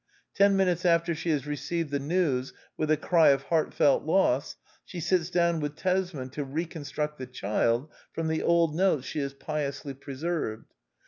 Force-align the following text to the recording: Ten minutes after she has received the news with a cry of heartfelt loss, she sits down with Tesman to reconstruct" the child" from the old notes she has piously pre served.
Ten 0.33 0.55
minutes 0.57 0.83
after 0.83 1.13
she 1.13 1.29
has 1.29 1.45
received 1.45 1.91
the 1.91 1.99
news 1.99 2.53
with 2.75 2.89
a 2.89 2.97
cry 2.97 3.29
of 3.29 3.43
heartfelt 3.43 4.01
loss, 4.01 4.55
she 4.83 4.99
sits 4.99 5.29
down 5.29 5.59
with 5.59 5.75
Tesman 5.75 6.31
to 6.31 6.43
reconstruct" 6.43 7.19
the 7.19 7.27
child" 7.27 7.87
from 8.13 8.27
the 8.27 8.41
old 8.41 8.73
notes 8.75 9.05
she 9.05 9.19
has 9.19 9.35
piously 9.35 9.93
pre 9.93 10.15
served. 10.15 10.73